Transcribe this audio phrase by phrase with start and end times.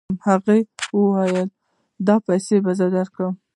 [0.27, 0.55] هغه
[0.99, 1.47] وویل
[2.07, 3.33] دا پیسې به زه درکوم.